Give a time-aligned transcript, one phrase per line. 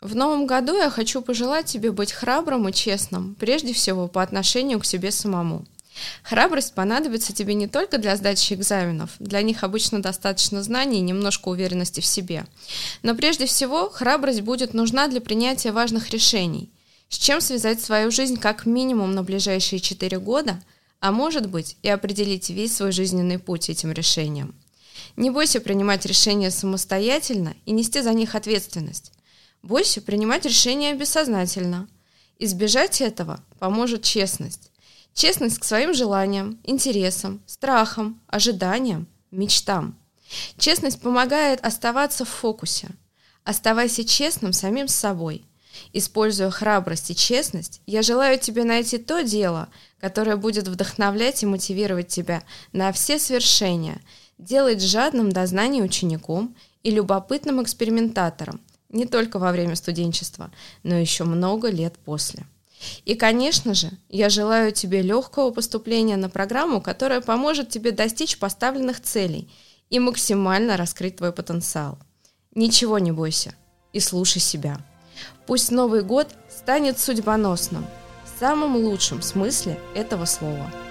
[0.00, 4.80] В новом году я хочу пожелать тебе быть храбрым и честным, прежде всего по отношению
[4.80, 5.66] к себе самому.
[6.22, 11.48] Храбрость понадобится тебе не только для сдачи экзаменов, для них обычно достаточно знаний и немножко
[11.48, 12.46] уверенности в себе,
[13.02, 16.70] но прежде всего храбрость будет нужна для принятия важных решений,
[17.10, 20.62] с чем связать свою жизнь как минимум на ближайшие 4 года,
[21.00, 24.54] а может быть и определить весь свой жизненный путь этим решением.
[25.16, 29.12] Не бойся принимать решения самостоятельно и нести за них ответственность.
[29.62, 31.88] Бойся принимать решения бессознательно.
[32.38, 34.72] Избежать этого поможет честность.
[35.12, 39.98] Честность к своим желаниям, интересам, страхам, ожиданиям, мечтам.
[40.56, 42.88] Честность помогает оставаться в фокусе.
[43.44, 45.44] Оставайся честным самим с собой.
[45.92, 49.68] Используя храбрость и честность, я желаю тебе найти то дело,
[50.00, 54.00] которое будет вдохновлять и мотивировать тебя на все свершения,
[54.38, 60.50] делать жадным до знаний учеником и любопытным экспериментатором, не только во время студенчества,
[60.82, 62.44] но еще много лет после.
[63.04, 69.00] И, конечно же, я желаю тебе легкого поступления на программу, которая поможет тебе достичь поставленных
[69.00, 69.50] целей
[69.90, 71.98] и максимально раскрыть твой потенциал.
[72.54, 73.54] Ничего не бойся
[73.92, 74.78] и слушай себя.
[75.46, 77.86] Пусть Новый год станет судьбоносным,
[78.24, 80.70] в самом лучшем смысле этого слова–